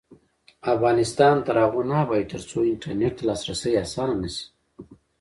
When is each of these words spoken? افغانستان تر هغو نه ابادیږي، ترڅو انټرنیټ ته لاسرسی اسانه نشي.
افغانستان 0.73 1.35
تر 1.47 1.55
هغو 1.63 1.81
نه 1.89 1.95
ابادیږي، 2.05 2.29
ترڅو 2.31 2.57
انټرنیټ 2.71 3.13
ته 3.17 3.23
لاسرسی 3.29 3.71
اسانه 3.83 4.15
نشي. 4.21 4.45